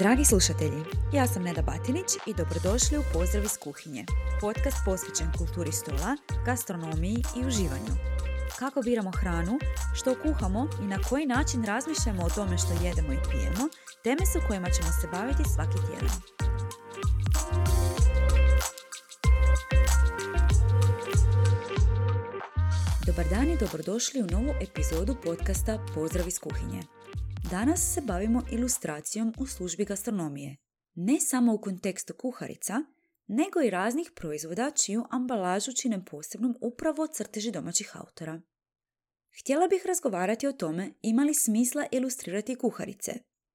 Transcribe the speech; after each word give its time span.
Dragi 0.00 0.24
slušatelji, 0.24 0.82
ja 1.12 1.26
sam 1.26 1.42
Neda 1.42 1.62
Batinić 1.62 2.06
i 2.26 2.34
dobrodošli 2.34 2.98
u 2.98 3.02
Pozdrav 3.12 3.44
iz 3.44 3.58
kuhinje, 3.58 4.04
podcast 4.40 4.76
posvećen 4.84 5.32
kulturi 5.38 5.72
stola, 5.72 6.16
gastronomiji 6.44 7.24
i 7.36 7.46
uživanju. 7.46 7.94
Kako 8.58 8.82
biramo 8.82 9.10
hranu, 9.10 9.58
što 9.94 10.14
kuhamo 10.22 10.68
i 10.82 10.86
na 10.86 10.98
koji 11.08 11.26
način 11.26 11.64
razmišljamo 11.64 12.22
o 12.24 12.28
tome 12.28 12.58
što 12.58 12.84
jedemo 12.86 13.12
i 13.12 13.18
pijemo, 13.30 13.68
teme 14.04 14.26
su 14.26 14.38
kojima 14.48 14.70
ćemo 14.70 14.88
se 15.00 15.08
baviti 15.12 15.50
svaki 15.54 15.78
tjedan. 15.86 16.16
Dobar 23.06 23.26
dan 23.28 23.50
i 23.50 23.56
dobrodošli 23.56 24.22
u 24.22 24.26
novu 24.26 24.54
epizodu 24.60 25.16
podcasta 25.24 25.78
Pozdrav 25.94 26.28
iz 26.28 26.38
kuhinje. 26.38 26.99
Danas 27.50 27.94
se 27.94 28.00
bavimo 28.00 28.42
ilustracijom 28.52 29.34
u 29.38 29.46
službi 29.46 29.84
gastronomije. 29.84 30.56
Ne 30.94 31.20
samo 31.20 31.54
u 31.54 31.60
kontekstu 31.60 32.14
kuharica, 32.14 32.74
nego 33.26 33.60
i 33.60 33.70
raznih 33.70 34.10
proizvoda 34.14 34.70
čiju 34.70 35.04
ambalažu 35.10 35.72
čine 35.72 36.04
posebnom 36.04 36.56
upravo 36.60 37.06
crteži 37.06 37.50
domaćih 37.50 37.96
autora. 37.96 38.40
Htjela 39.40 39.68
bih 39.68 39.86
razgovarati 39.86 40.46
o 40.46 40.52
tome 40.52 40.92
ima 41.02 41.22
li 41.22 41.34
smisla 41.34 41.86
ilustrirati 41.92 42.54
kuharice, 42.54 43.12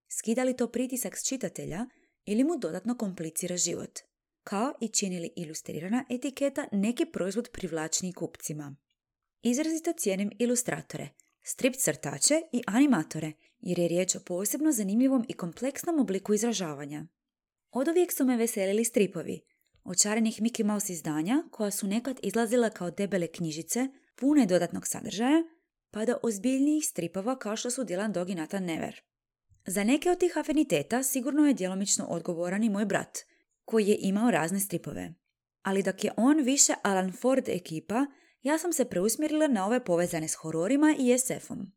skida 0.08 0.44
li 0.44 0.58
to 0.58 0.68
pritisak 0.68 1.18
s 1.18 1.28
čitatelja 1.28 1.86
ili 2.26 2.44
mu 2.44 2.58
dodatno 2.58 2.98
komplicira 2.98 3.58
život, 3.58 4.00
kao 4.44 4.74
i 4.82 4.88
čini 4.88 5.20
li 5.20 5.34
ilustrirana 5.36 6.06
etiketa 6.10 6.68
neki 6.72 7.06
proizvod 7.06 7.50
privlačniji 7.54 8.14
kupcima. 8.14 8.76
Izrazito 9.42 9.94
cijenim 9.98 10.32
ilustratore, 10.40 11.10
strip 11.46 11.76
crtače 11.76 12.42
i 12.52 12.62
animatore– 12.68 13.32
jer 13.66 13.80
je 13.80 13.88
riječ 13.88 14.16
o 14.16 14.20
posebno 14.20 14.72
zanimljivom 14.72 15.26
i 15.28 15.34
kompleksnom 15.34 16.00
obliku 16.00 16.34
izražavanja. 16.34 17.06
Od 17.72 17.88
uvijek 17.88 18.14
su 18.14 18.26
me 18.26 18.38
veselili 18.38 18.86
stripovi, 18.86 19.42
očarenih 19.84 20.42
Mickey 20.42 20.64
Mouse 20.64 20.94
izdanja 20.94 21.44
koja 21.52 21.72
su 21.72 21.88
nekad 21.88 22.20
izlazila 22.24 22.70
kao 22.70 22.92
debele 22.92 23.28
knjižice, 23.28 23.88
pune 24.16 24.46
dodatnog 24.46 24.88
sadržaja, 24.88 25.44
pa 25.92 26.06
do 26.06 26.18
ozbiljnijih 26.24 26.86
stripova 26.86 27.40
kao 27.40 27.56
što 27.56 27.72
su 27.72 27.84
Dylan 27.84 28.12
Dog 28.12 28.30
i 28.30 28.36
Nathan 28.36 28.64
Never. 28.64 29.02
Za 29.66 29.84
neke 29.84 30.12
od 30.12 30.20
tih 30.20 30.38
afiniteta 30.38 31.04
sigurno 31.04 31.48
je 31.48 31.54
djelomično 31.54 32.06
odgovoran 32.06 32.64
i 32.64 32.70
moj 32.70 32.86
brat, 32.86 33.18
koji 33.66 33.88
je 33.88 33.98
imao 34.00 34.32
razne 34.32 34.60
stripove. 34.60 35.14
Ali 35.62 35.84
dok 35.84 36.04
je 36.04 36.12
on 36.18 36.42
više 36.42 36.74
Alan 36.84 37.12
Ford 37.12 37.50
ekipa, 37.50 38.06
ja 38.46 38.58
sam 38.58 38.74
se 38.74 38.86
preusmjerila 38.86 39.48
na 39.48 39.66
ove 39.66 39.84
povezane 39.84 40.28
s 40.28 40.34
hororima 40.34 40.96
i 41.00 41.18
SF-om. 41.18 41.72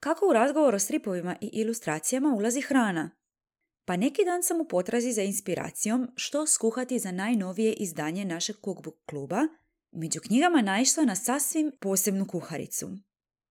Kako 0.00 0.28
u 0.28 0.32
razgovor 0.32 0.74
o 0.74 0.78
stripovima 0.78 1.36
i 1.40 1.50
ilustracijama 1.52 2.34
ulazi 2.34 2.60
hrana? 2.60 3.10
Pa 3.84 3.96
neki 3.96 4.24
dan 4.24 4.42
sam 4.42 4.60
u 4.60 4.64
potrazi 4.64 5.12
za 5.12 5.22
inspiracijom 5.22 6.10
što 6.16 6.46
skuhati 6.46 6.98
za 6.98 7.12
najnovije 7.12 7.72
izdanje 7.72 8.24
našeg 8.24 8.56
cookbook 8.64 8.94
kluba, 9.06 9.40
među 9.92 10.20
knjigama 10.20 10.62
naišla 10.62 11.04
na 11.04 11.16
sasvim 11.16 11.72
posebnu 11.80 12.26
kuharicu. 12.26 12.90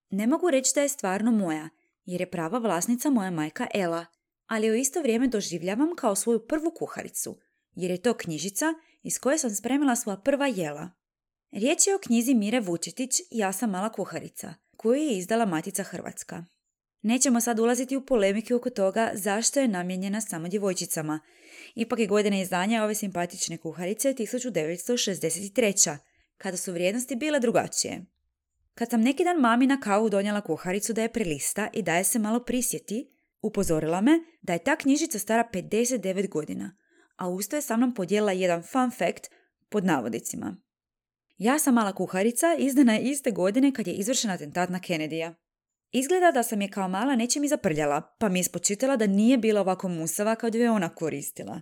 Ne 0.09 0.27
mogu 0.27 0.49
reći 0.49 0.71
da 0.75 0.81
je 0.81 0.89
stvarno 0.89 1.31
moja, 1.31 1.69
jer 2.05 2.21
je 2.21 2.31
prava 2.31 2.59
vlasnica 2.59 3.09
moja 3.09 3.31
majka 3.31 3.67
Ela, 3.73 4.05
ali 4.47 4.71
u 4.71 4.75
isto 4.75 5.01
vrijeme 5.01 5.27
doživljavam 5.27 5.95
kao 5.95 6.15
svoju 6.15 6.47
prvu 6.47 6.71
kuharicu, 6.71 7.37
jer 7.75 7.91
je 7.91 8.01
to 8.01 8.13
knjižica 8.13 8.65
iz 9.03 9.19
koje 9.19 9.37
sam 9.37 9.49
spremila 9.49 9.95
svoja 9.95 10.17
prva 10.17 10.47
jela. 10.47 11.00
Riječ 11.51 11.87
je 11.87 11.95
o 11.95 11.99
knjizi 11.99 12.33
Mire 12.33 12.59
Vučetić 12.59 13.21
Ja 13.31 13.51
sam 13.53 13.69
mala 13.69 13.91
kuharica– 13.91 14.53
koju 14.81 15.01
je 15.01 15.17
izdala 15.17 15.45
Matica 15.45 15.83
Hrvatska. 15.83 16.45
Nećemo 17.01 17.41
sad 17.41 17.59
ulaziti 17.59 17.97
u 17.97 18.05
polemike 18.05 18.55
oko 18.55 18.69
toga 18.69 19.11
zašto 19.13 19.59
je 19.59 19.67
namijenjena 19.67 20.21
samo 20.21 20.47
djevojčicama. 20.47 21.19
Ipak 21.75 21.99
je 21.99 22.07
godina 22.07 22.41
izdanja 22.41 22.83
ove 22.83 22.95
simpatične 22.95 23.57
kuharice 23.57 24.13
1963. 24.13 25.97
kada 26.37 26.57
su 26.57 26.73
vrijednosti 26.73 27.15
bile 27.15 27.39
drugačije. 27.39 28.05
Kad 28.73 28.89
sam 28.89 29.01
neki 29.01 29.23
dan 29.23 29.37
mami 29.37 29.67
na 29.67 29.79
kavu 29.79 30.09
donijela 30.09 30.41
kuharicu 30.41 30.93
da 30.93 31.01
je 31.01 31.13
prelista 31.13 31.69
i 31.73 31.81
da 31.81 31.95
je 31.95 32.03
se 32.03 32.19
malo 32.19 32.39
prisjeti, 32.39 33.11
upozorila 33.41 34.01
me 34.01 34.11
da 34.41 34.53
je 34.53 34.63
ta 34.63 34.75
knjižica 34.75 35.19
stara 35.19 35.49
59 35.53 36.29
godina, 36.29 36.77
a 37.15 37.29
usto 37.29 37.55
je 37.55 37.61
sa 37.61 37.77
mnom 37.77 37.93
podijelila 37.93 38.31
jedan 38.31 38.63
fun 38.63 38.91
fact 38.91 39.27
pod 39.69 39.85
navodicima. 39.85 40.57
Ja 41.41 41.59
sam 41.59 41.73
mala 41.73 41.93
kuharica, 41.93 42.55
izdana 42.57 42.93
je 42.93 43.01
iste 43.01 43.31
godine 43.31 43.73
kad 43.73 43.87
je 43.87 43.93
izvršen 43.93 44.31
atentat 44.31 44.69
na 44.69 44.79
Kennedyja. 44.79 45.33
Izgleda 45.91 46.31
da 46.31 46.43
sam 46.43 46.61
je 46.61 46.69
kao 46.69 46.87
mala 46.87 47.15
nečem 47.15 47.43
i 47.43 47.47
zaprljala, 47.47 48.01
pa 48.19 48.29
mi 48.29 48.39
je 48.39 48.43
spočitala 48.43 48.95
da 48.95 49.07
nije 49.07 49.37
bila 49.37 49.61
ovako 49.61 49.87
musava 49.87 50.35
kao 50.35 50.49
je 50.53 50.71
ona 50.71 50.89
koristila. 50.89 51.61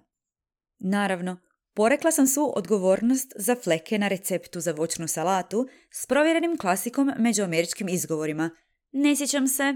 Naravno, 0.79 1.37
porekla 1.73 2.11
sam 2.11 2.27
svu 2.27 2.53
odgovornost 2.55 3.33
za 3.35 3.55
fleke 3.55 3.99
na 3.99 4.07
receptu 4.07 4.59
za 4.59 4.71
voćnu 4.71 5.07
salatu 5.07 5.67
s 5.91 6.05
provjerenim 6.05 6.57
klasikom 6.57 7.11
među 7.17 7.43
američkim 7.43 7.89
izgovorima. 7.89 8.49
Ne 8.91 9.15
sjećam 9.15 9.47
se. 9.47 9.73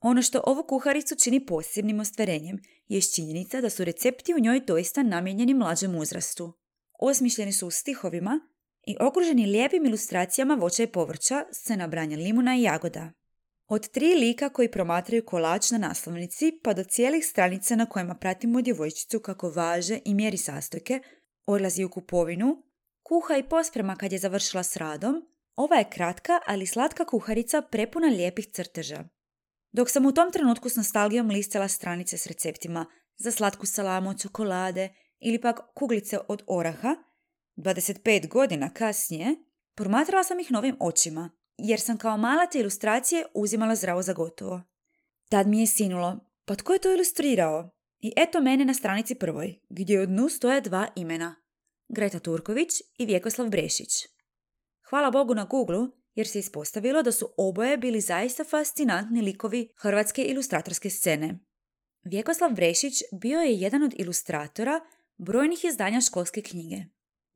Ono 0.00 0.22
što 0.22 0.42
ovu 0.46 0.64
kuharicu 0.68 1.16
čini 1.16 1.46
posebnim 1.46 2.00
ostvarenjem 2.00 2.58
je 2.88 3.00
činjenica 3.00 3.60
da 3.60 3.70
su 3.70 3.84
recepti 3.84 4.34
u 4.34 4.40
njoj 4.40 4.60
doista 4.60 5.02
namijenjeni 5.02 5.54
mlađem 5.54 5.94
uzrastu. 5.94 6.52
Osmišljeni 7.00 7.52
su 7.52 7.66
u 7.66 7.70
stihovima 7.70 8.40
i 8.86 8.96
okruženi 9.00 9.46
lijepim 9.46 9.86
ilustracijama 9.86 10.54
voća 10.54 10.82
i 10.82 10.86
povrća, 10.86 11.44
scena 11.52 11.86
branja 11.86 12.16
limuna 12.16 12.56
i 12.56 12.62
jagoda. 12.62 13.12
Od 13.66 13.88
tri 13.88 14.14
lika 14.14 14.48
koji 14.48 14.70
promatraju 14.70 15.24
kolač 15.24 15.70
na 15.70 15.78
naslovnici 15.78 16.52
pa 16.62 16.74
do 16.74 16.84
cijelih 16.84 17.26
stranica 17.26 17.76
na 17.76 17.86
kojima 17.86 18.14
pratimo 18.14 18.62
djevojčicu 18.62 19.20
kako 19.20 19.50
važe 19.50 19.98
i 20.04 20.14
mjeri 20.14 20.36
sastojke, 20.36 21.00
odlazi 21.46 21.84
u 21.84 21.90
kupovinu, 21.90 22.62
kuha 23.02 23.36
i 23.36 23.48
posprema 23.48 23.96
kad 23.96 24.12
je 24.12 24.18
završila 24.18 24.62
s 24.62 24.76
radom, 24.76 25.22
ova 25.56 25.76
je 25.76 25.90
kratka, 25.90 26.40
ali 26.46 26.66
slatka 26.66 27.04
kuharica 27.04 27.62
prepuna 27.62 28.06
lijepih 28.06 28.46
crteža. 28.52 29.04
Dok 29.72 29.90
sam 29.90 30.06
u 30.06 30.12
tom 30.12 30.32
trenutku 30.32 30.68
s 30.68 30.76
nostalgijom 30.76 31.28
listala 31.28 31.68
stranice 31.68 32.18
s 32.18 32.26
receptima 32.26 32.86
za 33.16 33.30
slatku 33.30 33.66
salamu 33.66 34.10
od 34.10 34.20
čokolade 34.20 34.88
ili 35.20 35.40
pak 35.40 35.60
kuglice 35.74 36.18
od 36.28 36.42
oraha, 36.46 36.96
25 37.56 38.28
godina 38.28 38.70
kasnije, 38.70 39.36
promatrala 39.74 40.24
sam 40.24 40.40
ih 40.40 40.50
novim 40.50 40.76
očima, 40.80 41.30
jer 41.58 41.80
sam 41.80 41.98
kao 41.98 42.16
mala 42.16 42.46
te 42.46 42.58
ilustracije 42.58 43.24
uzimala 43.34 43.74
zdravo 43.74 44.02
za 44.02 44.12
gotovo. 44.12 44.62
Tad 45.28 45.46
mi 45.46 45.60
je 45.60 45.66
sinulo, 45.66 46.18
pa 46.44 46.54
tko 46.54 46.72
je 46.72 46.78
to 46.78 46.92
ilustrirao? 46.92 47.70
I 48.00 48.12
eto 48.16 48.40
mene 48.40 48.64
na 48.64 48.74
stranici 48.74 49.14
prvoj, 49.14 49.60
gdje 49.68 50.00
od 50.00 50.08
dnu 50.08 50.28
stoje 50.28 50.60
dva 50.60 50.88
imena. 50.96 51.34
Greta 51.88 52.18
Turković 52.18 52.70
i 52.98 53.06
Vjekoslav 53.06 53.48
Brešić. 53.48 53.90
Hvala 54.88 55.10
Bogu 55.10 55.34
na 55.34 55.44
Google, 55.44 55.86
jer 56.14 56.28
se 56.28 56.38
ispostavilo 56.38 57.02
da 57.02 57.12
su 57.12 57.28
oboje 57.36 57.76
bili 57.76 58.00
zaista 58.00 58.44
fascinantni 58.44 59.22
likovi 59.22 59.68
hrvatske 59.76 60.22
ilustratorske 60.22 60.90
scene. 60.90 61.38
Vjekoslav 62.04 62.50
Brešić 62.50 63.02
bio 63.12 63.40
je 63.40 63.54
jedan 63.54 63.82
od 63.82 63.94
ilustratora 63.96 64.80
brojnih 65.16 65.64
izdanja 65.64 66.00
školske 66.00 66.42
knjige. 66.42 66.76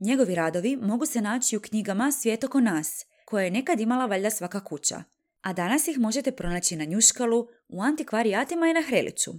Njegovi 0.01 0.35
radovi 0.35 0.77
mogu 0.77 1.07
se 1.07 1.21
naći 1.21 1.57
u 1.57 1.61
knjigama 1.61 2.13
Svijet 2.13 2.45
oko 2.45 2.61
nas, 2.61 3.07
koje 3.25 3.45
je 3.45 3.51
nekad 3.51 3.81
imala 3.81 4.07
valjda 4.07 4.31
svaka 4.31 4.65
kuća, 4.65 5.03
a 5.41 5.53
danas 5.53 5.89
ih 5.89 5.99
možete 5.99 6.33
pronaći 6.33 6.77
na 6.77 6.85
Njuškalu, 6.85 7.49
u 7.69 7.83
antikvarijatima 7.83 8.67
i 8.67 8.75
na 8.75 8.83
Hreliću. 8.83 9.33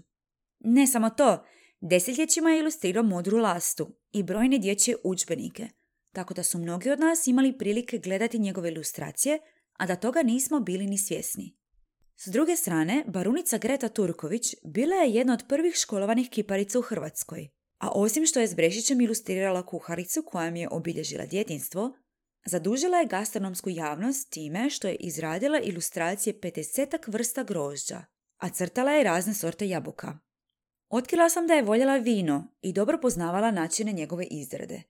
Ne 0.59 0.87
samo 0.87 1.09
to, 1.09 1.45
desetljećima 1.81 2.49
je 2.49 2.59
ilustrirao 2.59 3.03
modru 3.03 3.37
lastu 3.37 3.95
i 4.11 4.23
brojne 4.23 4.57
dječje 4.57 4.95
udžbenike, 5.03 5.67
tako 6.13 6.33
da 6.33 6.43
su 6.43 6.57
mnogi 6.57 6.89
od 6.89 6.99
nas 6.99 7.27
imali 7.27 7.57
prilike 7.57 7.97
gledati 7.97 8.39
njegove 8.39 8.69
ilustracije, 8.69 9.39
a 9.73 9.85
da 9.85 9.95
toga 9.95 10.23
nismo 10.23 10.59
bili 10.59 10.85
ni 10.85 10.97
svjesni. 10.97 11.55
S 12.15 12.27
druge 12.27 12.55
strane, 12.55 13.03
barunica 13.07 13.57
Greta 13.57 13.89
Turković 13.89 14.55
bila 14.63 14.95
je 14.95 15.13
jedna 15.13 15.33
od 15.33 15.43
prvih 15.47 15.75
školovanih 15.75 16.29
kiparica 16.29 16.79
u 16.79 16.81
Hrvatskoj, 16.81 17.49
a 17.77 17.91
osim 17.91 18.25
što 18.25 18.39
je 18.39 18.47
s 18.47 18.53
Brešićem 18.53 19.01
ilustrirala 19.01 19.65
kuharicu 19.65 20.23
koja 20.23 20.47
je 20.47 20.69
obilježila 20.71 21.25
djetinstvo, 21.25 21.97
zadužila 22.45 22.97
je 22.97 23.07
gastronomsku 23.07 23.69
javnost 23.69 24.29
time 24.29 24.69
što 24.69 24.87
je 24.87 24.95
izradila 24.95 25.59
ilustracije 25.59 26.39
50 26.39 26.97
vrsta 27.07 27.43
grožđa, 27.43 28.05
a 28.37 28.49
crtala 28.49 28.91
je 28.91 29.03
razne 29.03 29.33
sorte 29.33 29.69
jabuka. 29.69 30.19
Otkrila 30.89 31.29
sam 31.29 31.47
da 31.47 31.53
je 31.53 31.63
voljela 31.63 31.97
vino 31.97 32.47
i 32.61 32.73
dobro 32.73 32.97
poznavala 33.01 33.51
načine 33.51 33.91
njegove 33.91 34.25
izrade, 34.25 34.83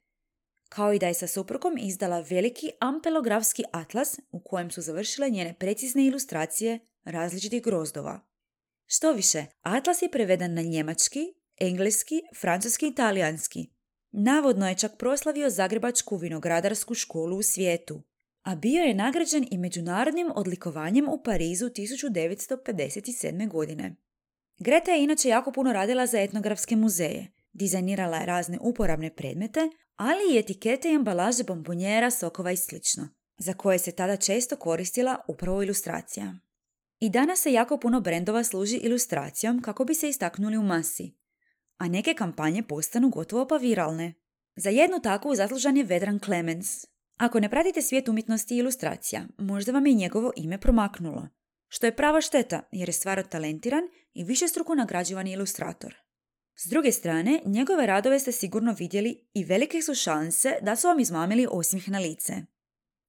kao 0.69 0.93
i 0.93 0.99
da 0.99 1.07
je 1.07 1.13
sa 1.13 1.27
suprukom 1.27 1.77
izdala 1.79 2.19
veliki 2.19 2.71
ampelografski 2.79 3.63
atlas 3.71 4.19
u 4.31 4.39
kojem 4.39 4.71
su 4.71 4.81
završile 4.81 5.29
njene 5.29 5.55
precizne 5.59 6.05
ilustracije 6.05 6.79
različitih 7.03 7.63
grozdova. 7.63 8.19
Što 8.85 9.11
više, 9.11 9.45
atlas 9.61 10.01
je 10.01 10.11
preveden 10.11 10.53
na 10.53 10.61
njemački, 10.61 11.36
engleski, 11.59 12.21
francuski 12.39 12.87
i 12.87 12.95
talijanski. 12.95 13.69
Navodno 14.11 14.69
je 14.69 14.75
čak 14.75 14.91
proslavio 14.97 15.49
Zagrebačku 15.49 16.17
vinogradarsku 16.17 16.93
školu 16.93 17.37
u 17.37 17.43
svijetu, 17.43 18.03
a 18.43 18.55
bio 18.55 18.83
je 18.83 18.93
nagrađen 18.93 19.47
i 19.51 19.57
međunarodnim 19.57 20.31
odlikovanjem 20.35 21.09
u 21.09 21.23
Parizu 21.23 21.65
1957. 21.65 23.49
godine. 23.49 23.95
Greta 24.59 24.91
je 24.91 25.03
inače 25.03 25.29
jako 25.29 25.51
puno 25.51 25.73
radila 25.73 26.07
za 26.07 26.21
etnografske 26.21 26.75
muzeje. 26.75 27.31
Dizajnirala 27.53 28.17
je 28.17 28.25
razne 28.25 28.57
uporabne 28.61 29.15
predmete, 29.15 29.69
ali 29.95 30.33
i 30.33 30.37
etikete 30.37 30.91
i 30.91 30.95
ambalaže 30.95 31.43
bombonjera, 31.43 32.11
sokova 32.11 32.51
i 32.51 32.57
sl. 32.57 32.75
za 33.37 33.53
koje 33.53 33.79
se 33.79 33.91
tada 33.91 34.17
često 34.17 34.55
koristila 34.55 35.17
upravo 35.27 35.63
ilustracija. 35.63 36.35
I 36.99 37.09
danas 37.09 37.39
se 37.39 37.53
jako 37.53 37.77
puno 37.79 38.01
brendova 38.01 38.43
služi 38.43 38.77
ilustracijom 38.77 39.61
kako 39.61 39.85
bi 39.85 39.95
se 39.95 40.09
istaknuli 40.09 40.57
u 40.57 40.63
masi, 40.63 41.15
a 41.77 41.87
neke 41.87 42.13
kampanje 42.13 42.63
postanu 42.63 43.09
gotovo 43.09 43.47
pa 43.47 43.57
viralne. 43.57 44.13
Za 44.55 44.69
jednu 44.69 44.99
takvu 44.99 45.35
zaslužan 45.35 45.77
je 45.77 45.83
Vedran 45.83 46.19
Clemens. 46.19 46.85
Ako 47.17 47.39
ne 47.39 47.49
pratite 47.49 47.81
svijet 47.81 48.09
umjetnosti 48.09 48.55
i 48.55 48.57
ilustracija, 48.57 49.25
možda 49.37 49.71
vam 49.71 49.87
je 49.87 49.93
njegovo 49.93 50.31
ime 50.35 50.57
promaknulo. 50.57 51.27
Što 51.67 51.85
je 51.85 51.95
prava 51.95 52.21
šteta, 52.21 52.61
jer 52.71 52.89
je 52.89 52.93
stvarno 52.93 53.23
talentiran 53.23 53.83
i 54.13 54.23
višestruko 54.23 54.75
nagrađivani 54.75 55.31
ilustrator. 55.31 55.95
S 56.55 56.69
druge 56.69 56.91
strane, 56.91 57.41
njegove 57.45 57.85
radove 57.85 58.19
ste 58.19 58.31
sigurno 58.31 58.75
vidjeli 58.79 59.27
i 59.33 59.43
velike 59.43 59.81
su 59.81 59.95
šanse 59.95 60.57
da 60.61 60.75
su 60.75 60.87
vam 60.87 60.99
izmamili 60.99 61.47
osmih 61.51 61.89
na 61.89 61.99
lice. 61.99 62.33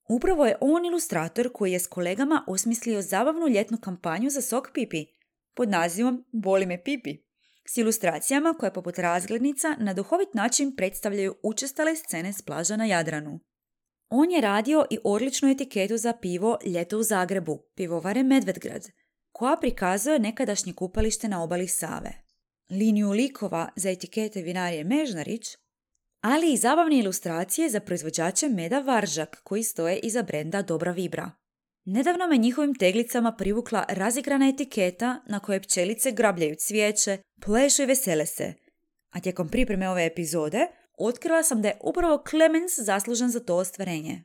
Upravo 0.09 0.47
je 0.47 0.57
on 0.61 0.85
ilustrator 0.85 1.51
koji 1.53 1.73
je 1.73 1.81
s 1.81 1.87
kolegama 1.87 2.45
osmislio 2.47 3.03
zabavnu 3.03 3.49
ljetnu 3.49 3.79
kampanju 3.79 4.31
za 4.31 4.41
sok 4.41 4.71
pipi 4.75 5.07
pod 5.55 5.69
nazivom 5.69 6.25
Boli 6.33 6.67
me 6.67 6.83
pipi 6.85 7.28
s 7.69 7.77
ilustracijama 7.77 8.55
koje 8.59 8.73
poput 8.73 8.99
razglednica 8.99 9.77
na 9.79 9.95
duhovit 9.95 10.35
način 10.35 10.77
predstavljaju 10.77 11.35
učestale 11.43 11.97
scene 11.97 12.33
s 12.33 12.43
plaža 12.43 12.77
na 12.77 12.85
Jadranu. 12.85 13.41
On 14.11 14.31
je 14.31 14.41
radio 14.41 14.87
i 14.91 14.99
odličnu 15.05 15.49
etiketu 15.49 15.97
za 15.97 16.13
pivo 16.13 16.59
Ljeto 16.67 16.99
u 16.99 17.03
Zagrebu, 17.03 17.59
pivovare 17.75 18.23
Medvedgrad, 18.23 18.89
koja 19.33 19.57
prikazuje 19.57 20.19
nekadašnje 20.19 20.73
kupalište 20.73 21.29
na 21.29 21.43
obali 21.43 21.69
Save. 21.69 22.13
Liniju 22.71 23.11
likova 23.11 23.69
za 23.77 23.91
etikete 23.91 24.43
vinarije 24.43 24.85
Mežnarić, 24.85 25.57
ali 26.21 26.53
i 26.53 26.57
zabavne 26.57 26.99
ilustracije 26.99 27.69
za 27.69 27.81
proizvođače 27.81 28.49
meda 28.49 28.81
Varžak 28.81 29.41
koji 29.45 29.63
stoje 29.63 29.99
iza 29.99 30.23
brenda 30.23 30.63
Dobra 30.63 30.93
Vibra. 30.93 31.31
Nedavno 31.85 32.27
me 32.27 32.37
njihovim 32.37 32.75
teglicama 32.75 33.33
privukla 33.37 33.85
razigrana 33.89 34.49
etiketa 34.49 35.23
na 35.27 35.41
kojoj 35.41 35.63
pčelice 35.63 36.13
grabljaju 36.13 36.55
cvijeće, 36.59 37.19
plešu 37.45 37.83
i 37.83 37.87
vesele 37.87 38.27
se. 38.27 38.55
A 39.11 39.21
tijekom 39.21 39.49
pripreme 39.49 39.89
ove 39.89 40.07
epizode 40.07 40.67
otkrila 40.99 41.43
sam 41.43 41.63
da 41.63 41.69
je 41.69 41.79
upravo 41.83 42.25
Clemens 42.31 42.79
zaslužan 42.79 43.31
za 43.31 43.41
to 43.41 43.57
ostvarenje. 43.57 44.25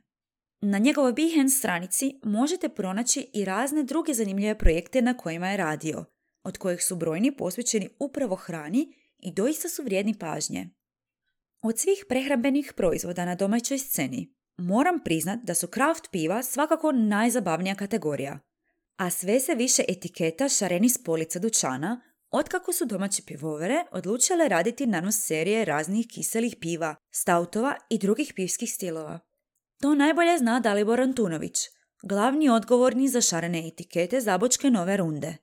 Na 0.60 0.78
njegovoj 0.78 1.12
Behance 1.12 1.56
stranici 1.56 2.20
možete 2.22 2.68
pronaći 2.68 3.30
i 3.34 3.44
razne 3.44 3.82
druge 3.82 4.14
zanimljive 4.14 4.58
projekte 4.58 5.02
na 5.02 5.16
kojima 5.16 5.50
je 5.50 5.56
radio, 5.56 6.04
od 6.44 6.58
kojih 6.58 6.84
su 6.84 6.96
brojni 6.96 7.36
posvećeni 7.36 7.88
upravo 7.98 8.36
hrani 8.36 8.94
i 9.18 9.32
doista 9.32 9.68
su 9.68 9.82
vrijedni 9.82 10.18
pažnje. 10.18 10.70
Od 11.62 11.78
svih 11.78 12.04
prehrambenih 12.08 12.72
proizvoda 12.76 13.24
na 13.24 13.34
domaćoj 13.34 13.78
sceni, 13.78 14.34
moram 14.56 15.00
priznat 15.04 15.40
da 15.42 15.54
su 15.54 15.66
kraft 15.66 16.10
piva 16.10 16.42
svakako 16.42 16.92
najzabavnija 16.92 17.74
kategorija, 17.74 18.38
a 18.96 19.10
sve 19.10 19.40
se 19.40 19.54
više 19.54 19.82
etiketa 19.88 20.48
šareni 20.48 20.88
s 20.88 21.04
polica 21.04 21.38
dućana 21.38 22.00
Otkako 22.36 22.72
su 22.72 22.84
domaće 22.84 23.22
pivovere 23.26 23.84
odlučile 23.92 24.48
raditi 24.48 24.86
nanos 24.86 25.26
serije 25.26 25.64
raznih 25.64 26.06
kiselih 26.08 26.56
piva, 26.60 26.94
stautova 27.10 27.76
i 27.90 27.98
drugih 27.98 28.32
pivskih 28.36 28.72
stilova. 28.72 29.20
To 29.80 29.94
najbolje 29.94 30.38
zna 30.38 30.60
Dalibor 30.60 31.00
Antunović, 31.00 31.58
glavni 32.02 32.48
odgovorni 32.48 33.08
za 33.08 33.20
šarene 33.20 33.68
etikete 33.68 34.20
zabočke 34.20 34.70
nove 34.70 34.96
runde. 34.96 35.36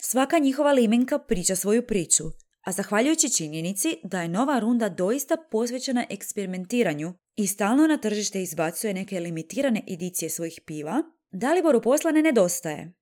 Svaka 0.00 0.38
njihova 0.38 0.72
limenka 0.72 1.18
priča 1.18 1.56
svoju 1.56 1.86
priču, 1.86 2.24
a 2.62 2.72
zahvaljujući 2.72 3.30
činjenici 3.30 3.96
da 4.04 4.22
je 4.22 4.28
nova 4.28 4.58
runda 4.58 4.88
doista 4.88 5.36
posvećena 5.50 6.04
eksperimentiranju 6.10 7.14
i 7.36 7.46
stalno 7.46 7.86
na 7.86 7.96
tržište 7.96 8.42
izbacuje 8.42 8.94
neke 8.94 9.20
limitirane 9.20 9.82
edicije 9.88 10.30
svojih 10.30 10.60
piva, 10.66 11.02
Daliboru 11.30 11.82
posla 11.82 12.10
ne 12.10 12.22
nedostaje. 12.22 12.92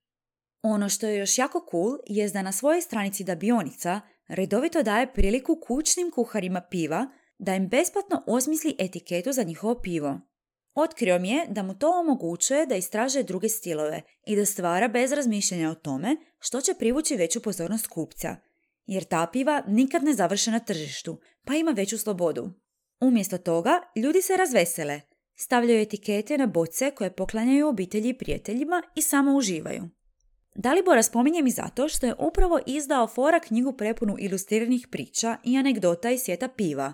Ono 0.62 0.88
što 0.88 1.06
je 1.06 1.18
još 1.18 1.38
jako 1.38 1.66
cool 1.70 1.98
je 2.06 2.28
da 2.28 2.42
na 2.42 2.52
svojoj 2.52 2.80
stranici 2.80 3.24
Dabionica 3.24 4.00
redovito 4.28 4.82
daje 4.82 5.12
priliku 5.12 5.60
kućnim 5.66 6.10
kuharima 6.10 6.60
piva 6.60 7.06
da 7.38 7.54
im 7.54 7.68
besplatno 7.68 8.24
osmisli 8.26 8.76
etiketu 8.78 9.32
za 9.32 9.42
njihovo 9.42 9.80
pivo. 9.80 10.20
Otkrio 10.74 11.18
mi 11.18 11.30
je 11.30 11.46
da 11.48 11.62
mu 11.62 11.78
to 11.78 12.00
omogućuje 12.00 12.66
da 12.66 12.76
istraže 12.76 13.22
druge 13.22 13.48
stilove 13.48 14.02
i 14.26 14.36
da 14.36 14.44
stvara 14.44 14.88
bez 14.88 15.12
razmišljanja 15.12 15.70
o 15.70 15.74
tome 15.74 16.16
što 16.38 16.60
će 16.60 16.74
privući 16.74 17.16
veću 17.16 17.42
pozornost 17.42 17.86
kupca, 17.86 18.36
jer 18.86 19.04
ta 19.04 19.26
piva 19.32 19.62
nikad 19.68 20.04
ne 20.04 20.14
završe 20.14 20.50
na 20.50 20.58
tržištu, 20.58 21.20
pa 21.44 21.54
ima 21.54 21.70
veću 21.70 21.98
slobodu. 21.98 22.50
Umjesto 23.02 23.38
toga, 23.38 23.80
ljudi 23.96 24.22
se 24.22 24.36
razvesele, 24.36 25.00
stavljaju 25.36 25.80
etikete 25.80 26.38
na 26.38 26.46
boce 26.46 26.90
koje 26.90 27.12
poklanjaju 27.12 27.68
obitelji 27.68 28.08
i 28.08 28.18
prijateljima 28.18 28.82
i 28.94 29.02
samo 29.02 29.36
uživaju. 29.36 29.88
Dalibora 30.54 31.02
spominjem 31.02 31.46
i 31.46 31.50
zato 31.50 31.88
što 31.88 32.06
je 32.06 32.14
upravo 32.18 32.60
izdao 32.66 33.06
Fora 33.06 33.40
knjigu 33.40 33.72
prepunu 33.72 34.16
ilustriranih 34.18 34.88
priča 34.90 35.36
i 35.44 35.56
anegdota 35.56 36.10
iz 36.10 36.20
svijeta 36.20 36.48
piva, 36.48 36.92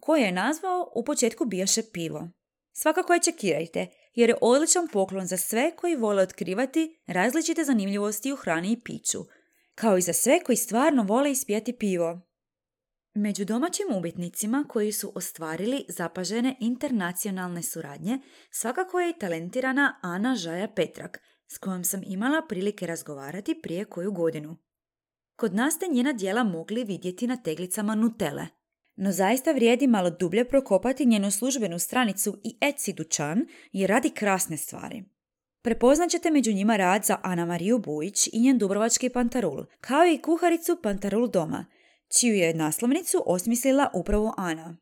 koje 0.00 0.22
je 0.22 0.32
nazvao 0.32 0.92
U 0.94 1.04
početku 1.04 1.44
bijaše 1.44 1.82
pivo. 1.92 2.28
Svakako 2.72 3.14
je 3.14 3.22
čekirajte, 3.22 3.86
jer 4.14 4.28
je 4.28 4.36
odličan 4.40 4.88
poklon 4.92 5.26
za 5.26 5.36
sve 5.36 5.72
koji 5.76 5.96
vole 5.96 6.22
otkrivati 6.22 7.00
različite 7.06 7.64
zanimljivosti 7.64 8.32
u 8.32 8.36
hrani 8.36 8.72
i 8.72 8.80
piću, 8.80 9.24
kao 9.74 9.98
i 9.98 10.02
za 10.02 10.12
sve 10.12 10.40
koji 10.40 10.56
stvarno 10.56 11.02
vole 11.02 11.30
ispijati 11.30 11.72
pivo. 11.72 12.27
Među 13.14 13.44
domaćim 13.44 13.86
umjetnicima 13.96 14.64
koji 14.68 14.92
su 14.92 15.12
ostvarili 15.14 15.84
zapažene 15.88 16.56
internacionalne 16.60 17.62
suradnje 17.62 18.18
svakako 18.50 19.00
je 19.00 19.10
i 19.10 19.18
talentirana 19.18 19.98
Ana 20.02 20.34
Žaja 20.34 20.68
Petrak, 20.68 21.20
s 21.46 21.58
kojom 21.58 21.84
sam 21.84 22.00
imala 22.06 22.42
prilike 22.48 22.86
razgovarati 22.86 23.60
prije 23.62 23.84
koju 23.84 24.12
godinu. 24.12 24.56
Kod 25.36 25.54
nas 25.54 25.74
ste 25.74 25.86
njena 25.92 26.12
dijela 26.12 26.44
mogli 26.44 26.84
vidjeti 26.84 27.26
na 27.26 27.36
teglicama 27.36 27.94
Nutele, 27.94 28.46
no 28.96 29.12
zaista 29.12 29.52
vrijedi 29.52 29.86
malo 29.86 30.10
dublje 30.10 30.48
prokopati 30.48 31.06
njenu 31.06 31.30
službenu 31.30 31.78
stranicu 31.78 32.38
i 32.44 32.58
Etsy 32.60 32.94
dućan 32.94 33.46
jer 33.72 33.90
radi 33.90 34.10
krasne 34.10 34.56
stvari. 34.56 35.04
Prepoznat 35.62 36.10
ćete 36.10 36.30
među 36.30 36.52
njima 36.52 36.76
rad 36.76 37.04
za 37.04 37.16
Ana 37.22 37.46
Mariju 37.46 37.78
Bujić 37.78 38.28
i 38.32 38.40
njen 38.40 38.58
dubrovački 38.58 39.08
pantarul, 39.08 39.64
kao 39.80 40.06
i 40.06 40.18
kuharicu 40.18 40.78
Pantarul 40.82 41.28
doma, 41.30 41.66
čiju 42.08 42.34
je 42.34 42.54
naslovnicu 42.54 43.22
osmislila 43.26 43.90
upravo 43.94 44.34
Ana. 44.36 44.76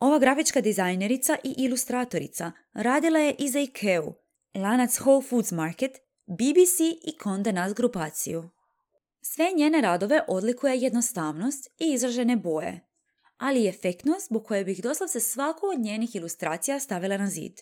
Ova 0.00 0.18
grafička 0.18 0.60
dizajnerica 0.60 1.36
i 1.44 1.54
ilustratorica 1.58 2.52
radila 2.72 3.18
je 3.18 3.34
i 3.38 3.48
za 3.48 3.60
Ikeu, 3.60 4.12
lanac 4.54 4.98
Whole 5.00 5.22
Foods 5.28 5.52
Market, 5.52 5.98
BBC 6.26 6.80
i 6.80 7.18
Conde 7.22 7.52
Nast 7.52 7.76
grupaciju. 7.76 8.50
Sve 9.22 9.52
njene 9.56 9.80
radove 9.80 10.20
odlikuje 10.28 10.78
jednostavnost 10.78 11.66
i 11.78 11.92
izražene 11.92 12.36
boje, 12.36 12.80
ali 13.36 13.64
i 13.64 13.68
efektnost 13.68 14.26
zbog 14.26 14.46
koje 14.46 14.64
bih 14.64 14.82
doslovce 14.82 15.20
svaku 15.20 15.66
od 15.66 15.80
njenih 15.80 16.16
ilustracija 16.16 16.80
stavila 16.80 17.16
na 17.16 17.26
zid. 17.26 17.52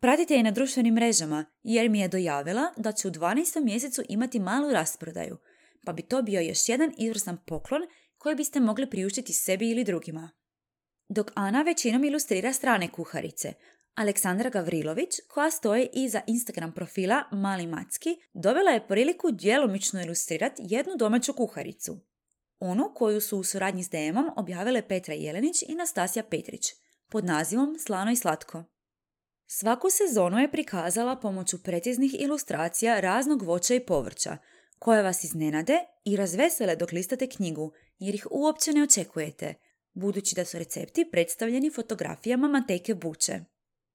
Pratite 0.00 0.34
je 0.34 0.42
na 0.42 0.50
društvenim 0.50 0.94
mrežama 0.94 1.44
jer 1.62 1.90
mi 1.90 2.00
je 2.00 2.08
dojavila 2.08 2.72
da 2.76 2.92
će 2.92 3.08
u 3.08 3.10
12. 3.10 3.64
mjesecu 3.64 4.02
imati 4.08 4.38
malu 4.38 4.72
rasprodaju, 4.72 5.36
pa 5.84 5.92
bi 5.92 6.02
to 6.02 6.22
bio 6.22 6.40
još 6.40 6.68
jedan 6.68 6.92
izvrstan 6.98 7.38
poklon 7.46 7.82
koji 8.22 8.34
biste 8.36 8.60
mogli 8.60 8.90
priuštiti 8.90 9.32
sebi 9.32 9.70
ili 9.70 9.84
drugima. 9.84 10.30
Dok 11.08 11.30
Ana 11.34 11.62
većinom 11.62 12.04
ilustrira 12.04 12.52
strane 12.52 12.88
kuharice, 12.88 13.52
Aleksandra 13.94 14.50
Gavrilović, 14.50 15.08
koja 15.28 15.50
stoji 15.50 15.88
iza 15.92 16.20
Instagram 16.26 16.72
profila 16.72 17.24
Mali 17.32 17.66
Macki, 17.66 18.16
dobila 18.34 18.70
je 18.70 18.86
priliku 18.88 19.30
djelomično 19.30 20.02
ilustrirati 20.02 20.62
jednu 20.66 20.92
domaću 20.98 21.32
kuharicu. 21.32 22.00
Onu 22.58 22.92
koju 22.94 23.20
su 23.20 23.38
u 23.38 23.44
suradnji 23.44 23.84
s 23.84 23.90
DM-om 23.90 24.30
objavile 24.36 24.88
Petra 24.88 25.14
Jelenić 25.14 25.62
i 25.68 25.74
Nastasija 25.74 26.22
Petrić, 26.22 26.66
pod 27.08 27.24
nazivom 27.24 27.76
Slano 27.78 28.10
i 28.10 28.16
slatko. 28.16 28.64
Svaku 29.46 29.88
sezonu 29.90 30.38
je 30.38 30.50
prikazala 30.50 31.16
pomoću 31.16 31.62
preciznih 31.62 32.20
ilustracija 32.20 33.00
raznog 33.00 33.42
voća 33.42 33.74
i 33.74 33.80
povrća, 33.80 34.38
koje 34.82 35.02
vas 35.02 35.24
iznenade 35.24 35.78
i 36.04 36.16
razvesele 36.16 36.76
dok 36.76 36.92
listate 36.92 37.26
knjigu, 37.26 37.72
jer 37.98 38.14
ih 38.14 38.26
uopće 38.30 38.72
ne 38.72 38.82
očekujete, 38.82 39.54
budući 39.94 40.34
da 40.34 40.44
su 40.44 40.58
recepti 40.58 41.08
predstavljeni 41.12 41.70
fotografijama 41.70 42.48
Matejke 42.48 42.94
Buče. 42.94 43.40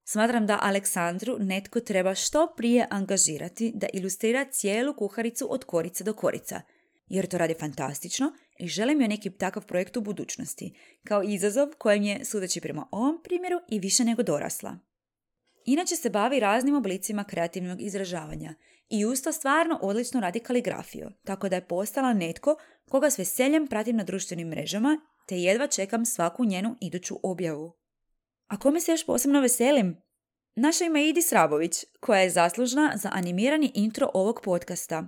Smatram 0.04 0.48
da 0.48 0.60
Aleksandru 0.62 1.38
netko 1.40 1.80
treba 1.80 2.16
što 2.16 2.54
prije 2.58 2.88
angažirati 2.90 3.72
da 3.76 3.88
ilustrira 3.94 4.46
cijelu 4.52 4.96
kuharicu 4.96 5.54
od 5.54 5.64
korice 5.64 6.04
do 6.04 6.14
korica, 6.14 6.62
jer 7.08 7.28
to 7.28 7.38
radi 7.38 7.56
fantastično 7.60 8.32
i 8.60 8.68
želim 8.68 9.02
joj 9.02 9.08
neki 9.08 9.30
takav 9.30 9.66
projekt 9.66 9.98
u 9.98 10.02
budućnosti, 10.02 10.74
kao 11.04 11.24
izazov 11.24 11.68
kojem 11.78 12.04
je, 12.04 12.26
sudeći 12.26 12.62
prema 12.62 12.88
ovom 12.92 13.22
primjeru, 13.24 13.60
i 13.70 13.80
više 13.80 14.04
nego 14.04 14.24
dorasla. 14.24 14.87
Inače 15.68 15.96
se 15.96 16.10
bavi 16.10 16.40
raznim 16.40 16.76
oblicima 16.76 17.24
kreativnog 17.24 17.82
izražavanja 17.82 18.54
i 18.90 19.06
usto 19.06 19.32
stvarno 19.32 19.80
odlično 19.82 20.20
radi 20.20 20.40
kaligrafiju, 20.40 21.10
tako 21.24 21.50
da 21.50 21.56
je 21.56 21.68
postala 21.68 22.14
netko 22.14 22.56
koga 22.90 23.10
s 23.10 23.20
veseljem 23.20 23.68
pratim 23.68 23.96
na 23.96 24.04
društvenim 24.04 24.48
mrežama 24.48 25.02
te 25.28 25.38
jedva 25.38 25.68
čekam 25.68 26.06
svaku 26.06 26.46
njenu 26.46 26.76
iduću 26.82 27.20
objavu. 27.24 27.74
A 28.48 28.58
kome 28.58 28.82
se 28.82 28.92
još 28.92 29.06
posebno 29.06 29.42
veselim? 29.42 30.02
Naša 30.56 30.86
ima 30.86 31.00
Idis 31.00 31.32
Rabović, 31.32 31.86
koja 32.00 32.20
je 32.20 32.30
zaslužna 32.30 32.94
za 32.96 33.10
animirani 33.14 33.72
intro 33.76 34.10
ovog 34.14 34.42
podcasta. 34.44 35.08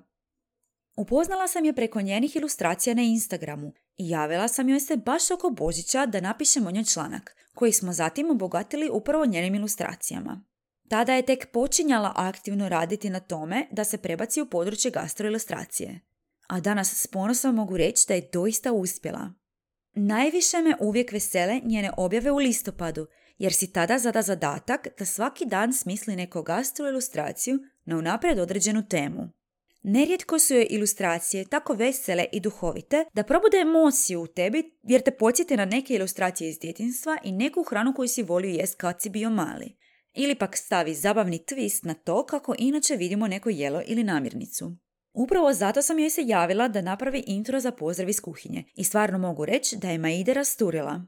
Upoznala 0.97 1.47
sam 1.47 1.65
je 1.65 1.75
preko 1.75 2.01
njenih 2.01 2.35
ilustracija 2.35 2.95
na 2.95 3.01
Instagramu 3.01 3.73
i 3.97 4.09
javila 4.09 4.47
sam 4.47 4.69
joj 4.69 4.79
se 4.79 4.97
baš 4.97 5.31
oko 5.31 5.49
Božića 5.49 6.05
da 6.05 6.21
napišemo 6.21 6.71
njoj 6.71 6.83
članak, 6.83 7.35
koji 7.53 7.71
smo 7.71 7.93
zatim 7.93 8.29
obogatili 8.29 8.89
upravo 8.89 9.25
njenim 9.25 9.55
ilustracijama. 9.55 10.48
Tada 10.89 11.13
je 11.13 11.25
tek 11.25 11.51
počinjala 11.51 12.13
aktivno 12.15 12.69
raditi 12.69 13.09
na 13.09 13.19
tome 13.19 13.67
da 13.71 13.83
se 13.83 13.97
prebaci 13.97 14.41
u 14.41 14.45
područje 14.45 14.91
gastroilustracije. 14.91 15.99
A 16.47 16.59
danas 16.59 16.93
s 16.93 17.07
ponosom 17.07 17.55
mogu 17.55 17.77
reći 17.77 18.05
da 18.07 18.13
je 18.13 18.29
doista 18.33 18.71
uspjela. 18.71 19.33
Najviše 19.93 20.57
me 20.57 20.75
uvijek 20.79 21.11
vesele 21.11 21.61
njene 21.63 21.91
objave 21.97 22.31
u 22.31 22.37
listopadu, 22.37 23.07
jer 23.37 23.53
si 23.53 23.73
tada 23.73 23.99
zada 23.99 24.21
zadatak 24.21 24.87
da 24.99 25.05
svaki 25.05 25.45
dan 25.45 25.73
smisli 25.73 26.15
neku 26.15 26.43
gastroilustraciju 26.43 27.59
na 27.85 27.97
unaprijed 27.97 28.39
određenu 28.39 28.87
temu. 28.87 29.29
Nerijetko 29.83 30.39
su 30.39 30.53
joj 30.53 30.67
ilustracije 30.69 31.45
tako 31.45 31.73
vesele 31.73 32.25
i 32.31 32.39
duhovite 32.39 33.05
da 33.13 33.23
probude 33.23 33.57
emociju 33.57 34.21
u 34.21 34.27
tebi 34.27 34.71
jer 34.83 35.01
te 35.01 35.11
podsjete 35.11 35.57
na 35.57 35.65
neke 35.65 35.93
ilustracije 35.93 36.49
iz 36.49 36.59
djetinstva 36.59 37.17
i 37.23 37.31
neku 37.31 37.63
hranu 37.63 37.93
koju 37.95 38.07
si 38.07 38.23
volio 38.23 38.49
jest 38.49 38.75
kad 38.75 39.01
si 39.01 39.09
bio 39.09 39.29
mali. 39.29 39.75
Ili 40.21 40.35
pak 40.35 40.57
stavi 40.57 40.93
zabavni 40.95 41.39
twist 41.39 41.85
na 41.85 41.93
to 41.93 42.25
kako 42.25 42.55
inače 42.57 42.95
vidimo 42.95 43.27
neko 43.27 43.49
jelo 43.49 43.81
ili 43.85 44.03
namirnicu. 44.03 44.71
Upravo 45.13 45.53
zato 45.53 45.81
sam 45.81 45.99
joj 45.99 46.09
se 46.09 46.21
javila 46.25 46.67
da 46.67 46.81
napravi 46.81 47.23
intro 47.27 47.59
za 47.59 47.71
pozdrav 47.71 48.09
iz 48.09 48.21
kuhinje 48.21 48.63
i 48.75 48.83
stvarno 48.83 49.17
mogu 49.17 49.45
reći 49.45 49.77
da 49.77 49.89
je 49.89 49.97
Maide 49.97 50.33
rasturila. 50.33 51.05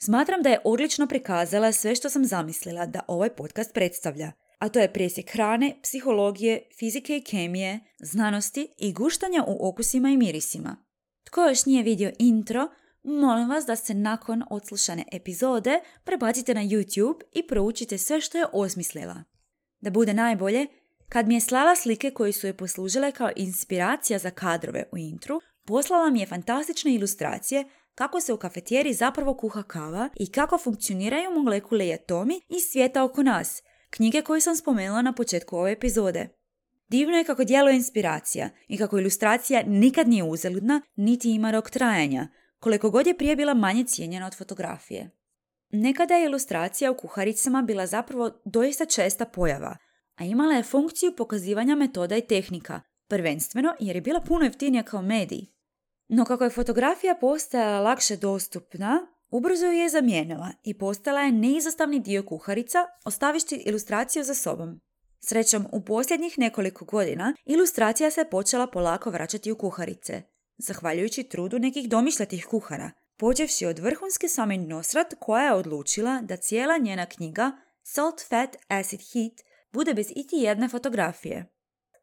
Smatram 0.00 0.42
da 0.42 0.48
je 0.48 0.60
odlično 0.64 1.06
prikazala 1.06 1.72
sve 1.72 1.94
što 1.94 2.10
sam 2.10 2.24
zamislila 2.24 2.86
da 2.86 3.00
ovaj 3.08 3.30
podcast 3.30 3.74
predstavlja– 3.74 4.32
a 4.58 4.68
to 4.68 4.78
je 4.78 4.92
presjek 4.92 5.32
hrane, 5.32 5.76
psihologije, 5.82 6.68
fizike 6.78 7.16
i 7.16 7.20
kemije, 7.20 7.80
znanosti 7.98 8.68
i 8.78 8.92
guštanja 8.92 9.44
u 9.46 9.68
okusima 9.68 10.08
i 10.08 10.16
mirisima. 10.16 10.76
Tko 11.24 11.42
još 11.42 11.66
nije 11.66 11.82
vidio 11.82 12.12
intro, 12.18 12.68
molim 13.06 13.48
vas 13.48 13.66
da 13.66 13.76
se 13.76 13.94
nakon 13.94 14.42
odslušane 14.50 15.04
epizode 15.12 15.80
prebacite 16.04 16.54
na 16.54 16.60
YouTube 16.60 17.20
i 17.32 17.46
proučite 17.46 17.98
sve 17.98 18.20
što 18.20 18.38
je 18.38 18.46
osmislila. 18.52 19.24
Da 19.80 19.90
bude 19.90 20.14
najbolje, 20.14 20.66
kad 21.08 21.28
mi 21.28 21.34
je 21.34 21.40
slala 21.40 21.76
slike 21.76 22.10
koje 22.10 22.32
su 22.32 22.46
je 22.46 22.56
poslužile 22.56 23.12
kao 23.12 23.30
inspiracija 23.36 24.18
za 24.18 24.30
kadrove 24.30 24.84
u 24.92 24.98
intru, 24.98 25.40
poslala 25.66 26.10
mi 26.10 26.20
je 26.20 26.26
fantastične 26.26 26.94
ilustracije 26.94 27.64
kako 27.94 28.20
se 28.20 28.32
u 28.32 28.36
kafetijeri 28.36 28.92
zapravo 28.92 29.36
kuha 29.36 29.62
kava 29.62 30.08
i 30.14 30.32
kako 30.32 30.58
funkcioniraju 30.58 31.30
molekule 31.30 31.86
i 31.86 31.94
atomi 31.94 32.40
iz 32.48 32.62
svijeta 32.72 33.04
oko 33.04 33.22
nas– 33.22 33.62
knjige 33.90 34.22
koje 34.22 34.40
sam 34.40 34.56
spomenula 34.56 35.02
na 35.02 35.12
početku 35.12 35.56
ove 35.56 35.72
epizode. 35.72 36.28
Divno 36.88 37.16
je 37.16 37.24
kako 37.24 37.44
djeluje 37.44 37.76
inspiracija 37.76 38.50
i 38.68 38.78
kako 38.78 38.98
ilustracija 38.98 39.62
nikad 39.66 40.08
nije 40.08 40.24
uzaludna, 40.24 40.82
niti 40.96 41.30
ima 41.30 41.50
rok 41.50 41.70
trajanja, 41.70 42.28
koliko 42.58 42.90
god 42.90 43.06
je 43.06 43.18
prije 43.18 43.36
bila 43.36 43.54
manje 43.54 43.84
cijenjena 43.84 44.26
od 44.26 44.36
fotografije. 44.36 45.10
Nekada 45.70 46.14
je 46.14 46.24
ilustracija 46.24 46.90
u 46.90 46.96
kuharicama 46.96 47.62
bila 47.62 47.86
zapravo 47.86 48.30
doista 48.44 48.84
česta 48.84 49.24
pojava, 49.24 49.76
a 50.16 50.24
imala 50.24 50.54
je 50.54 50.62
funkciju 50.62 51.16
pokazivanja 51.16 51.74
metoda 51.74 52.16
i 52.16 52.26
tehnika, 52.26 52.80
prvenstveno 53.08 53.74
jer 53.80 53.96
je 53.96 54.02
bila 54.02 54.20
puno 54.20 54.44
jeftinija 54.44 54.82
kao 54.82 55.02
medij. 55.02 55.46
No 56.08 56.24
kako 56.24 56.44
je 56.44 56.50
fotografija 56.50 57.14
postajala 57.14 57.80
lakše 57.80 58.16
dostupna, 58.16 59.06
Ubrzo 59.30 59.66
ju 59.66 59.72
je 59.72 59.88
zamijenila 59.88 60.52
i 60.62 60.78
postala 60.78 61.20
je 61.20 61.32
neizostavni 61.32 62.00
dio 62.00 62.22
kuharica, 62.22 62.78
ostavišći 63.04 63.54
ilustraciju 63.54 64.24
za 64.24 64.34
sobom. 64.34 64.80
Srećom, 65.20 65.66
u 65.72 65.84
posljednjih 65.84 66.38
nekoliko 66.38 66.84
godina 66.84 67.34
ilustracija 67.44 68.10
se 68.10 68.24
počela 68.30 68.66
polako 68.66 69.10
vraćati 69.10 69.52
u 69.52 69.56
kuharice, 69.56 70.22
zahvaljujući 70.58 71.22
trudu 71.22 71.58
nekih 71.58 71.88
domišljatih 71.88 72.46
kuhara, 72.46 72.90
počevši 73.16 73.66
od 73.66 73.78
vrhunske 73.78 74.28
Samin 74.28 74.68
Nosrat 74.68 75.14
koja 75.18 75.44
je 75.44 75.54
odlučila 75.54 76.20
da 76.22 76.36
cijela 76.36 76.78
njena 76.78 77.06
knjiga 77.06 77.52
Salt, 77.82 78.28
Fat, 78.28 78.56
Acid, 78.68 79.00
Heat 79.00 79.32
bude 79.72 79.94
bez 79.94 80.06
iti 80.10 80.36
jedne 80.36 80.68
fotografije. 80.68 81.46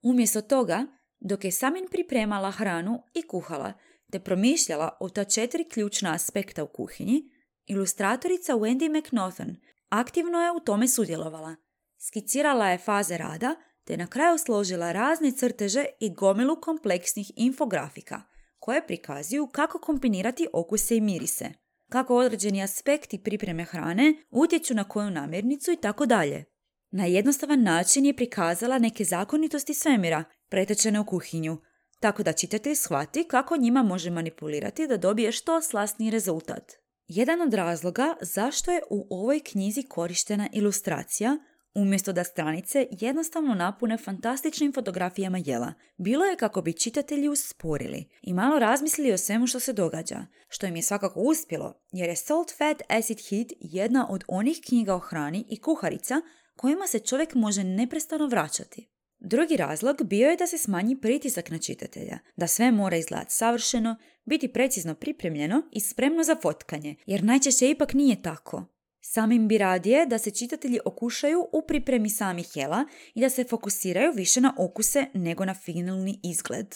Umjesto 0.02 0.42
toga, 0.42 0.86
dok 1.20 1.46
je 1.46 1.52
Samin 1.52 1.88
pripremala 1.92 2.52
hranu 2.52 3.04
i 3.14 3.22
kuhala, 3.22 3.74
te 4.12 4.20
promišljala 4.20 4.98
o 5.00 5.10
ta 5.10 5.24
četiri 5.24 5.70
ključna 5.70 6.14
aspekta 6.14 6.64
u 6.64 6.68
kuhinji, 6.68 7.22
ilustratorica 7.66 8.54
Wendy 8.54 9.00
McNaughton 9.00 9.56
aktivno 9.90 10.42
je 10.42 10.52
u 10.52 10.60
tome 10.60 10.88
sudjelovala. 10.88 11.56
Skicirala 11.98 12.68
je 12.68 12.78
faze 12.78 13.18
rada, 13.18 13.56
te 13.84 13.98
na 13.98 14.08
kraju 14.08 14.38
složila 14.38 14.92
razne 14.92 15.32
crteže 15.32 15.86
i 16.00 16.14
gomilu 16.14 16.62
kompleksnih 16.62 17.32
infografika, 17.36 18.22
koje 18.64 18.88
prikazuju 18.88 19.48
kako 19.48 19.80
kombinirati 19.80 20.48
okuse 20.54 20.98
i 20.98 21.02
mirise, 21.02 21.50
kako 21.90 22.16
određeni 22.16 22.64
aspekti 22.64 23.24
pripreme 23.24 23.64
hrane 23.64 24.14
utječu 24.32 24.74
na 24.74 24.84
koju 24.84 25.10
namirnicu 25.10 25.72
i 25.72 25.78
tako 25.78 26.06
dalje. 26.06 26.46
Na 26.92 27.06
jednostavan 27.06 27.64
način 27.64 28.06
je 28.06 28.16
prikazala 28.16 28.80
neke 28.80 29.04
zakonitosti 29.04 29.74
svemira, 29.74 30.24
pretečene 30.50 31.00
u 31.00 31.06
kuhinju, 31.06 31.58
tako 32.00 32.24
da 32.24 32.34
čitatelj 32.34 32.76
shvati 32.76 33.24
kako 33.24 33.58
njima 33.58 33.84
može 33.84 34.10
manipulirati 34.10 34.88
da 34.88 34.98
dobije 34.98 35.32
što 35.32 35.62
slasniji 35.62 36.12
rezultat. 36.12 36.72
Jedan 37.08 37.42
od 37.42 37.54
razloga 37.54 38.16
zašto 38.22 38.72
je 38.72 38.82
u 38.90 39.08
ovoj 39.10 39.40
knjizi 39.40 39.84
korištena 39.84 40.50
ilustracija, 40.54 41.38
umjesto 41.76 42.14
da 42.14 42.24
stranice 42.24 42.88
jednostavno 42.92 43.56
napune 43.56 43.98
fantastičnim 43.98 44.74
fotografijama 44.74 45.38
jela, 45.46 45.74
bilo 45.98 46.26
je 46.26 46.36
kako 46.36 46.62
bi 46.62 46.74
čitatelji 46.74 47.28
usporili 47.28 48.10
i 48.22 48.34
malo 48.34 48.60
razmislili 48.60 49.14
o 49.14 49.18
svemu 49.18 49.48
što 49.48 49.60
se 49.60 49.74
događa, 49.74 50.26
što 50.50 50.66
im 50.66 50.76
je 50.76 50.82
svakako 50.82 51.20
uspjelo, 51.20 51.74
jer 51.92 52.10
je 52.10 52.16
Salt, 52.16 52.58
Fat, 52.58 52.82
Acid, 52.90 53.18
Heat 53.30 53.48
jedna 53.60 54.08
od 54.10 54.24
onih 54.28 54.60
knjiga 54.68 54.96
o 54.96 55.00
hrani 55.00 55.46
i 55.50 55.62
kuharica 55.62 56.22
kojima 56.56 56.88
se 56.88 57.00
čovjek 57.00 57.36
može 57.36 57.64
neprestano 57.64 58.28
vraćati. 58.28 58.90
Drugi 59.20 59.58
razlog 59.58 60.04
bio 60.04 60.30
je 60.30 60.38
da 60.38 60.48
se 60.48 60.58
smanji 60.58 61.02
pritisak 61.02 61.50
na 61.50 61.58
čitatelja, 61.58 62.20
da 62.36 62.48
sve 62.48 62.72
mora 62.72 62.98
izgledati 62.98 63.34
savršeno, 63.34 63.96
biti 64.26 64.48
precizno 64.48 64.96
pripremljeno 64.96 65.62
i 65.72 65.80
spremno 65.80 66.24
za 66.24 66.36
fotkanje, 66.42 66.96
jer 67.06 67.24
najčešće 67.24 67.70
ipak 67.70 67.94
nije 67.94 68.22
tako. 68.22 68.66
Samim 69.06 69.48
bi 69.48 69.58
radije 69.58 70.06
da 70.06 70.18
se 70.18 70.32
čitatelji 70.32 70.80
okušaju 70.86 71.48
u 71.52 71.62
pripremi 71.68 72.10
samih 72.10 72.58
jela 72.58 72.86
i 73.14 73.22
da 73.22 73.30
se 73.30 73.44
fokusiraju 73.44 74.12
više 74.16 74.42
na 74.42 74.56
okuse 74.58 75.06
nego 75.14 75.46
na 75.46 75.54
finalni 75.54 76.20
izgled. 76.24 76.76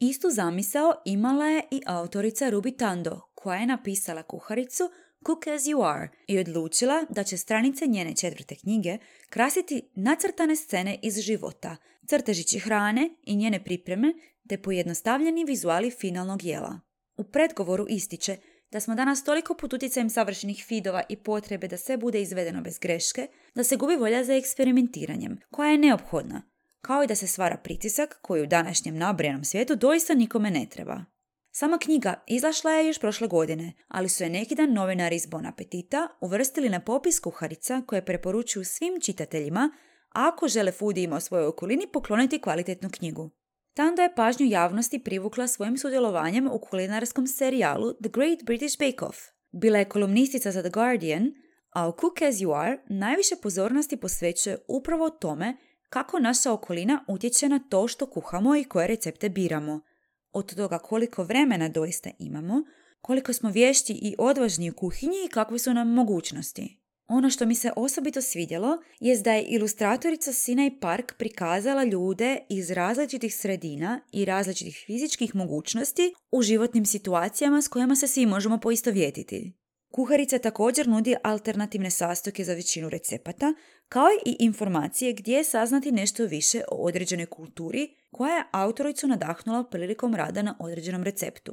Istu 0.00 0.30
zamisao 0.30 0.94
imala 1.04 1.46
je 1.46 1.62
i 1.70 1.82
autorica 1.86 2.50
Ruby 2.50 2.78
Tando, 2.78 3.20
koja 3.34 3.60
je 3.60 3.66
napisala 3.66 4.22
kuharicu 4.22 4.90
Cook 5.26 5.46
as 5.46 5.62
you 5.62 5.84
are 5.84 6.08
i 6.26 6.38
odlučila 6.38 7.04
da 7.10 7.24
će 7.24 7.36
stranice 7.36 7.86
njene 7.86 8.16
četvrte 8.16 8.54
knjige 8.54 8.98
krasiti 9.28 9.90
nacrtane 9.94 10.56
scene 10.56 10.98
iz 11.02 11.20
života, 11.20 11.76
crtežići 12.06 12.58
hrane 12.58 13.10
i 13.22 13.36
njene 13.36 13.64
pripreme 13.64 14.14
te 14.48 14.58
pojednostavljeni 14.58 15.44
vizuali 15.44 15.90
finalnog 15.90 16.44
jela. 16.44 16.80
U 17.16 17.24
predgovoru 17.24 17.86
ističe 17.88 18.36
da 18.70 18.80
smo 18.80 18.94
danas 18.94 19.24
toliko 19.24 19.54
pod 19.54 19.74
utjecajem 19.74 20.10
savršenih 20.10 20.64
fidova 20.66 21.02
i 21.08 21.16
potrebe 21.16 21.68
da 21.68 21.76
sve 21.76 21.96
bude 21.96 22.22
izvedeno 22.22 22.62
bez 22.62 22.78
greške, 22.78 23.28
da 23.54 23.64
se 23.64 23.76
gubi 23.76 23.96
volja 23.96 24.24
za 24.24 24.34
eksperimentiranjem, 24.34 25.40
koja 25.50 25.70
je 25.70 25.78
neophodna, 25.78 26.42
kao 26.80 27.02
i 27.02 27.06
da 27.06 27.14
se 27.14 27.26
stvara 27.26 27.56
pritisak 27.56 28.18
koji 28.22 28.42
u 28.42 28.46
današnjem 28.46 28.98
nabrijanom 28.98 29.44
svijetu 29.44 29.76
doista 29.76 30.14
nikome 30.14 30.50
ne 30.50 30.66
treba. 30.70 31.04
Sama 31.50 31.78
knjiga 31.78 32.22
izašla 32.26 32.70
je 32.70 32.86
još 32.86 32.98
prošle 32.98 33.28
godine, 33.28 33.72
ali 33.88 34.08
su 34.08 34.22
je 34.22 34.30
neki 34.30 34.54
dan 34.54 34.72
novinari 34.72 35.16
iz 35.16 35.26
Bon 35.26 35.46
Apetita 35.46 36.08
uvrstili 36.20 36.68
na 36.68 36.80
popis 36.80 37.20
kuharica 37.20 37.82
koje 37.86 38.04
preporučuju 38.04 38.64
svim 38.64 39.00
čitateljima 39.00 39.70
ako 40.10 40.48
žele 40.48 40.72
foodijima 40.72 41.16
u 41.16 41.20
svojoj 41.20 41.46
okolini 41.46 41.86
pokloniti 41.92 42.40
kvalitetnu 42.40 42.90
knjigu. 42.92 43.30
Tanda 43.74 44.02
je 44.02 44.14
pažnju 44.14 44.46
javnosti 44.46 44.98
privukla 44.98 45.46
svojim 45.46 45.78
sudjelovanjem 45.78 46.48
u 46.52 46.58
kulinarskom 46.58 47.26
serijalu 47.26 47.92
The 47.92 48.08
Great 48.08 48.42
British 48.44 48.78
Bake 48.78 49.04
Off. 49.04 49.18
Bila 49.52 49.78
je 49.78 49.88
kolumnistica 49.88 50.52
za 50.52 50.62
The 50.62 50.70
Guardian, 50.70 51.32
a 51.70 51.88
u 51.88 51.92
Cook 52.00 52.22
As 52.22 52.34
You 52.34 52.60
Are 52.60 52.78
najviše 52.88 53.34
pozornosti 53.42 53.96
posvećuje 53.96 54.58
upravo 54.68 55.10
tome 55.10 55.56
kako 55.88 56.18
naša 56.18 56.52
okolina 56.52 57.04
utječe 57.08 57.48
na 57.48 57.58
to 57.58 57.88
što 57.88 58.06
kuhamo 58.06 58.56
i 58.56 58.64
koje 58.64 58.86
recepte 58.86 59.28
biramo– 59.28 59.80
od 60.32 60.54
toga 60.54 60.78
koliko 60.78 61.24
vremena 61.24 61.68
doista 61.68 62.10
imamo, 62.18 62.62
koliko 63.00 63.32
smo 63.32 63.50
vješti 63.50 63.92
i 63.92 64.14
odvažni 64.18 64.70
u 64.70 64.74
kuhinji 64.74 65.16
i 65.26 65.30
kakve 65.30 65.58
su 65.58 65.74
nam 65.74 65.92
mogućnosti. 65.94 66.77
Ono 67.08 67.30
što 67.30 67.46
mi 67.46 67.54
se 67.54 67.72
osobito 67.76 68.22
svidjelo 68.22 68.78
je 69.00 69.18
da 69.18 69.32
je 69.32 69.42
ilustratorica 69.42 70.32
Sinai 70.32 70.80
Park 70.80 71.14
prikazala 71.18 71.84
ljude 71.84 72.38
iz 72.48 72.70
različitih 72.70 73.34
sredina 73.34 74.00
i 74.12 74.24
različitih 74.24 74.84
fizičkih 74.86 75.34
mogućnosti 75.34 76.14
u 76.30 76.42
životnim 76.42 76.86
situacijama 76.86 77.62
s 77.62 77.68
kojima 77.68 77.96
se 77.96 78.06
svi 78.06 78.26
možemo 78.26 78.58
poistovjetiti. 78.58 79.52
Kuharica 79.92 80.38
također 80.38 80.88
nudi 80.88 81.14
alternativne 81.22 81.90
sastojke 81.90 82.44
za 82.44 82.54
većinu 82.54 82.88
recepata, 82.88 83.54
kao 83.88 84.08
i 84.26 84.36
informacije 84.38 85.12
gdje 85.12 85.44
saznati 85.44 85.92
nešto 85.92 86.24
više 86.24 86.62
o 86.70 86.86
određenoj 86.86 87.26
kulturi 87.26 87.88
koja 88.10 88.36
je 88.36 88.44
autoricu 88.50 89.06
nadahnula 89.06 89.64
prilikom 89.64 90.14
rada 90.14 90.42
na 90.42 90.56
određenom 90.60 91.02
receptu. 91.02 91.52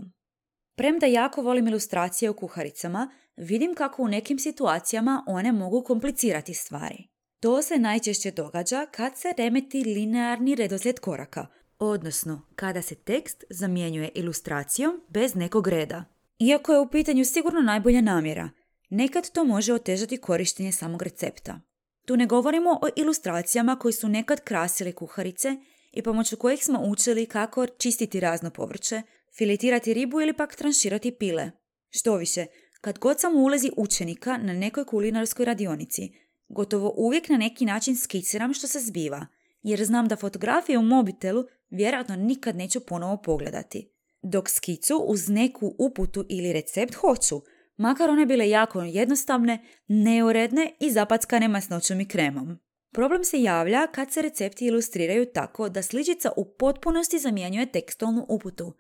Premda 0.75 1.05
jako 1.05 1.41
volim 1.41 1.67
ilustracije 1.67 2.29
u 2.29 2.33
kuharicama, 2.33 3.11
vidim 3.37 3.75
kako 3.75 4.03
u 4.03 4.07
nekim 4.07 4.39
situacijama 4.39 5.23
one 5.27 5.51
mogu 5.51 5.83
komplicirati 5.83 6.53
stvari. 6.53 7.07
To 7.39 7.61
se 7.61 7.77
najčešće 7.77 8.31
događa 8.31 8.85
kad 8.91 9.17
se 9.17 9.33
remeti 9.37 9.83
linearni 9.83 10.55
redoslijed 10.55 10.99
koraka, 10.99 11.47
odnosno 11.79 12.41
kada 12.55 12.81
se 12.81 12.95
tekst 12.95 13.43
zamjenjuje 13.49 14.11
ilustracijom 14.15 15.01
bez 15.09 15.35
nekog 15.35 15.67
reda. 15.67 16.03
Iako 16.39 16.73
je 16.73 16.79
u 16.79 16.89
pitanju 16.89 17.25
sigurno 17.25 17.61
najbolja 17.61 18.01
namjera, 18.01 18.49
nekad 18.89 19.31
to 19.31 19.43
može 19.43 19.73
otežati 19.73 20.17
korištenje 20.17 20.71
samog 20.71 21.01
recepta. 21.01 21.61
Tu 22.05 22.17
ne 22.17 22.25
govorimo 22.25 22.79
o 22.81 22.87
ilustracijama 22.95 23.75
koji 23.75 23.93
su 23.93 24.09
nekad 24.09 24.41
krasili 24.43 24.93
kuharice 24.93 25.55
i 25.91 26.01
pomoću 26.01 26.37
kojih 26.37 26.65
smo 26.65 26.79
učili 26.79 27.25
kako 27.25 27.67
čistiti 27.67 28.19
razno 28.19 28.49
povrće, 28.49 29.01
filetirati 29.37 29.93
ribu 29.93 30.21
ili 30.21 30.33
pak 30.33 30.55
tranširati 30.55 31.11
pile. 31.11 31.51
Što 31.89 32.15
više, 32.15 32.45
kad 32.81 32.99
god 32.99 33.19
sam 33.19 33.35
u 33.35 33.43
ulezi 33.43 33.71
učenika 33.77 34.37
na 34.37 34.53
nekoj 34.53 34.85
kulinarskoj 34.85 35.45
radionici, 35.45 36.11
gotovo 36.47 36.93
uvijek 36.97 37.29
na 37.29 37.37
neki 37.37 37.65
način 37.65 37.95
skiciram 37.95 38.53
što 38.53 38.67
se 38.67 38.79
zbiva, 38.79 39.27
jer 39.63 39.85
znam 39.85 40.07
da 40.07 40.15
fotografije 40.15 40.77
u 40.77 40.81
mobitelu 40.81 41.43
vjerojatno 41.69 42.15
nikad 42.15 42.55
neću 42.55 42.79
ponovo 42.79 43.17
pogledati. 43.17 43.91
Dok 44.21 44.49
skicu 44.49 44.97
uz 45.07 45.29
neku 45.29 45.75
uputu 45.79 46.25
ili 46.29 46.53
recept 46.53 46.93
hoću, 46.93 47.41
makar 47.77 48.09
one 48.09 48.25
bile 48.25 48.49
jako 48.49 48.81
jednostavne, 48.81 49.65
neuredne 49.87 50.71
i 50.79 50.91
zapackane 50.91 51.47
masnoćom 51.47 52.01
i 52.01 52.07
kremom. 52.07 52.57
Problem 52.91 53.23
se 53.23 53.41
javlja 53.41 53.87
kad 53.87 54.11
se 54.11 54.21
recepti 54.21 54.65
ilustriraju 54.65 55.25
tako 55.25 55.69
da 55.69 55.81
sličica 55.81 56.31
u 56.37 56.45
potpunosti 56.59 57.19
zamjenjuje 57.19 57.65
tekstualnu 57.65 58.25
uputu, 58.29 58.73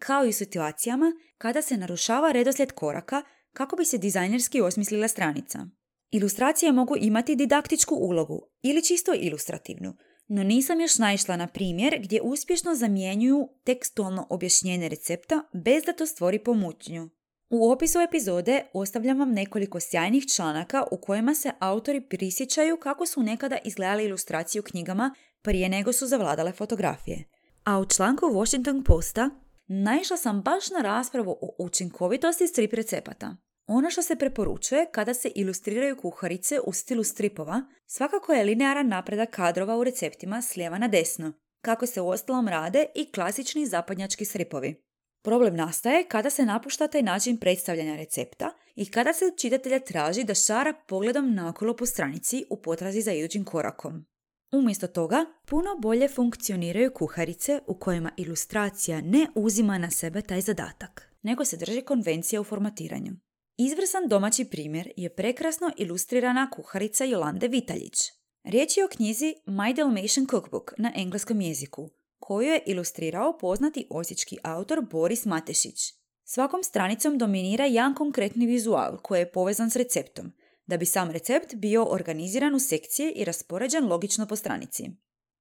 kao 0.00 0.26
i 0.26 0.28
u 0.28 0.32
situacijama 0.32 1.12
kada 1.38 1.62
se 1.62 1.76
narušava 1.76 2.32
redoslijed 2.32 2.72
koraka 2.72 3.22
kako 3.52 3.76
bi 3.76 3.84
se 3.84 3.98
dizajnerski 3.98 4.60
osmislila 4.60 5.08
stranica. 5.08 5.66
Ilustracije 6.10 6.72
mogu 6.72 6.96
imati 7.00 7.36
didaktičku 7.36 7.94
ulogu 7.94 8.40
ili 8.62 8.84
čisto 8.84 9.12
ilustrativnu, 9.14 9.96
no 10.28 10.42
nisam 10.42 10.80
još 10.80 10.98
naišla 10.98 11.36
na 11.36 11.46
primjer 11.46 11.98
gdje 12.02 12.22
uspješno 12.22 12.74
zamjenjuju 12.74 13.48
tekstualno 13.64 14.26
objašnjenje 14.30 14.88
recepta 14.88 15.42
bez 15.52 15.84
da 15.84 15.92
to 15.92 16.06
stvori 16.06 16.38
pomutnju. 16.38 17.10
U 17.50 17.70
opisu 17.70 17.98
epizode 18.00 18.62
ostavljam 18.72 19.18
vam 19.18 19.32
nekoliko 19.32 19.80
sjajnih 19.80 20.24
članaka 20.34 20.84
u 20.90 20.96
kojima 20.96 21.34
se 21.34 21.50
autori 21.58 22.00
prisjećaju 22.00 22.76
kako 22.76 23.06
su 23.06 23.22
nekada 23.22 23.58
izgledali 23.64 24.04
ilustracije 24.04 24.60
u 24.60 24.64
knjigama 24.64 25.14
prije 25.42 25.68
nego 25.68 25.92
su 25.92 26.06
zavladale 26.06 26.52
fotografije. 26.52 27.24
A 27.64 27.78
u 27.78 27.86
članku 27.86 28.26
Washington 28.26 28.84
Posta 28.84 29.30
naišla 29.72 30.16
sam 30.16 30.42
baš 30.42 30.70
na 30.70 30.82
raspravu 30.82 31.30
o 31.40 31.54
učinkovitosti 31.58 32.46
strip 32.46 32.72
recepata. 32.72 33.36
Ono 33.66 33.90
što 33.90 34.02
se 34.02 34.16
preporučuje 34.16 34.86
kada 34.92 35.14
se 35.14 35.32
ilustriraju 35.34 35.96
kuharice 35.96 36.60
u 36.60 36.72
stilu 36.72 37.04
stripova, 37.04 37.62
svakako 37.86 38.32
je 38.32 38.44
linearan 38.44 38.88
napredak 38.88 39.30
kadrova 39.30 39.76
u 39.76 39.84
receptima 39.84 40.42
s 40.42 40.56
lijeva 40.56 40.78
na 40.78 40.88
desno, 40.88 41.32
kako 41.60 41.86
se 41.86 42.00
uostalom 42.00 42.48
rade 42.48 42.86
i 42.94 43.12
klasični 43.12 43.66
zapadnjački 43.66 44.24
stripovi. 44.24 44.82
Problem 45.22 45.56
nastaje 45.56 46.04
kada 46.04 46.30
se 46.30 46.46
napušta 46.46 46.88
taj 46.88 47.02
način 47.02 47.36
predstavljanja 47.38 47.96
recepta 47.96 48.50
i 48.74 48.90
kada 48.90 49.12
se 49.12 49.24
čitatelja 49.36 49.78
traži 49.78 50.24
da 50.24 50.34
šara 50.34 50.74
pogledom 50.88 51.34
nakolo 51.34 51.76
po 51.76 51.86
stranici 51.86 52.44
u 52.50 52.62
potrazi 52.62 53.00
za 53.00 53.12
idućim 53.12 53.44
korakom. 53.44 54.04
Umjesto 54.52 54.86
toga, 54.86 55.24
puno 55.46 55.76
bolje 55.78 56.08
funkcioniraju 56.08 56.92
kuharice 56.94 57.60
u 57.66 57.74
kojima 57.74 58.10
ilustracija 58.16 59.00
ne 59.00 59.26
uzima 59.34 59.78
na 59.78 59.90
sebe 59.90 60.22
taj 60.22 60.40
zadatak, 60.40 61.08
nego 61.22 61.44
se 61.44 61.56
drži 61.56 61.82
konvencija 61.82 62.40
u 62.40 62.44
formatiranju. 62.44 63.12
Izvrsan 63.56 64.08
domaći 64.08 64.44
primjer 64.44 64.92
je 64.96 65.14
prekrasno 65.14 65.70
ilustrirana 65.76 66.50
kuharica 66.50 67.04
Jolande 67.04 67.48
Vitaljić. 67.48 67.98
Riječ 68.44 68.76
je 68.76 68.84
o 68.84 68.88
knjizi 68.88 69.34
My 69.46 69.74
Dalmatian 69.74 70.26
Cookbook 70.30 70.72
na 70.78 70.92
engleskom 70.96 71.40
jeziku, 71.40 71.90
koju 72.18 72.48
je 72.48 72.62
ilustrirao 72.66 73.38
poznati 73.38 73.86
osječki 73.90 74.38
autor 74.42 74.86
Boris 74.90 75.24
Matešić. 75.24 75.94
Svakom 76.24 76.62
stranicom 76.62 77.18
dominira 77.18 77.64
jedan 77.64 77.94
konkretni 77.94 78.46
vizual 78.46 78.98
koji 79.02 79.18
je 79.18 79.32
povezan 79.32 79.70
s 79.70 79.76
receptom, 79.76 80.32
da 80.70 80.76
bi 80.76 80.86
sam 80.86 81.10
recept 81.10 81.54
bio 81.54 81.84
organiziran 81.84 82.54
u 82.54 82.58
sekcije 82.58 83.12
i 83.12 83.24
raspoređen 83.24 83.88
logično 83.88 84.26
po 84.26 84.36
stranici. 84.36 84.90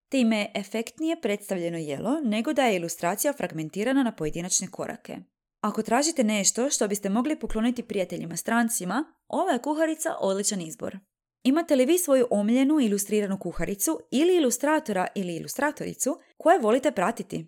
Time 0.10 0.40
je 0.40 0.52
efektnije 0.56 1.22
predstavljeno 1.22 1.78
jelo 1.78 2.20
nego 2.24 2.54
da 2.54 2.66
je 2.66 2.76
ilustracija 2.76 3.34
fragmentirana 3.34 4.04
na 4.04 4.12
pojedinačne 4.12 4.68
korake. 4.68 5.18
Ako 5.62 5.82
tražite 5.82 6.24
nešto 6.24 6.70
što 6.70 6.88
biste 6.88 7.10
mogli 7.10 7.40
pokloniti 7.40 7.84
prijateljima 7.84 8.38
strancima, 8.38 9.06
ova 9.28 9.52
je 9.52 9.62
kuharica 9.62 10.16
odličan 10.20 10.62
izbor. 10.62 11.00
Imate 11.44 11.76
li 11.76 11.86
vi 11.86 11.98
svoju 11.98 12.28
omljenu 12.32 12.80
ilustriranu 12.80 13.40
kuharicu 13.40 14.00
ili 14.12 14.36
ilustratora 14.36 15.08
ili 15.16 15.36
ilustratoricu 15.36 16.20
koje 16.38 16.60
volite 16.60 16.92
pratiti? 16.92 17.48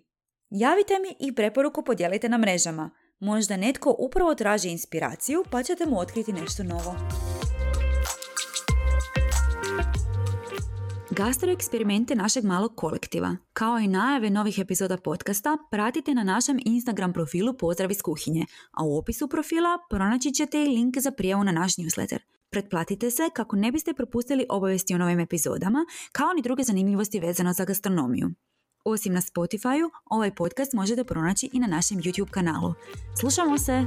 Javite 0.50 0.94
mi 0.98 1.28
i 1.28 1.34
preporuku 1.34 1.84
podijelite 1.84 2.28
na 2.28 2.38
mrežama. 2.38 2.90
Možda 3.18 3.56
netko 3.56 3.96
upravo 3.98 4.34
traži 4.34 4.68
inspiraciju 4.68 5.44
pa 5.50 5.62
ćete 5.62 5.86
mu 5.86 5.98
otkriti 5.98 6.32
nešto 6.32 6.62
novo. 6.62 6.94
Gastroeksperimente 11.16 12.14
našeg 12.14 12.44
malog 12.44 12.72
kolektiva, 12.76 13.36
kao 13.52 13.78
i 13.78 13.88
najave 13.88 14.30
novih 14.30 14.58
epizoda 14.58 14.96
podcasta, 14.96 15.56
pratite 15.70 16.14
na 16.14 16.22
našem 16.22 16.58
Instagram 16.64 17.12
profilu 17.12 17.54
Pozdrav 17.54 17.90
iz 17.90 18.02
kuhinje, 18.02 18.46
a 18.72 18.84
u 18.84 18.98
opisu 18.98 19.28
profila 19.28 19.78
pronaći 19.90 20.32
ćete 20.32 20.62
i 20.62 20.68
link 20.68 20.98
za 20.98 21.10
prijavu 21.10 21.44
na 21.44 21.52
naš 21.52 21.76
newsletter. 21.76 22.18
Pretplatite 22.50 23.10
se 23.10 23.22
kako 23.34 23.56
ne 23.56 23.72
biste 23.72 23.94
propustili 23.94 24.46
obavijesti 24.48 24.94
o 24.94 24.98
novim 24.98 25.20
epizodama, 25.20 25.86
kao 26.12 26.32
ni 26.32 26.42
druge 26.42 26.62
zanimljivosti 26.62 27.20
vezano 27.20 27.52
za 27.52 27.64
gastronomiju. 27.64 28.30
Osim 28.84 29.12
na 29.12 29.20
Spotify, 29.20 29.90
ovaj 30.04 30.34
podcast 30.34 30.72
možete 30.72 31.04
pronaći 31.04 31.50
i 31.52 31.58
na 31.58 31.66
našem 31.66 31.98
YouTube 31.98 32.30
kanalu. 32.30 32.74
Slušamo 33.20 33.58
se! 33.58 33.84